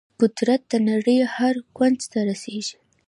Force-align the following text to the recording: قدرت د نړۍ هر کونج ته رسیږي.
قدرت 0.21 0.61
د 0.71 0.73
نړۍ 0.89 1.19
هر 1.35 1.55
کونج 1.75 1.99
ته 2.11 2.19
رسیږي. 2.29 2.77